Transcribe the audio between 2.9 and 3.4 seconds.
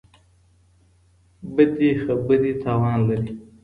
لري.